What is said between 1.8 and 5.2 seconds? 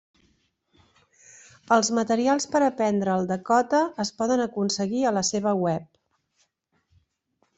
materials per aprendre el dakota es poden aconseguir a